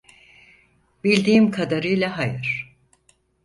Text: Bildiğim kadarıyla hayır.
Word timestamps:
Bildiğim 1.03 1.51
kadarıyla 1.51 2.17
hayır. 2.17 2.75